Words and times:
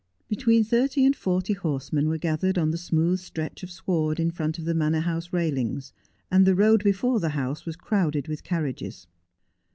Between 0.27 0.63
thirty 0.63 1.05
and 1.05 1.15
forty 1.15 1.53
horse 1.53 1.93
men 1.93 2.09
were 2.09 2.17
gathered 2.17 2.57
on 2.57 2.71
the 2.71 2.77
smooth 2.79 3.19
stretch 3.19 3.61
of 3.61 3.69
sward 3.69 4.19
in 4.19 4.31
front 4.31 4.57
of 4.57 4.65
the 4.65 4.73
Manor 4.73 5.01
House 5.01 5.31
railings, 5.31 5.93
and 6.31 6.43
the 6.47 6.55
road 6.55 6.83
before 6.83 7.19
the 7.19 7.29
house 7.37 7.67
was 7.67 7.75
crowded 7.75 8.27
with 8.27 8.43
carriages. 8.43 9.05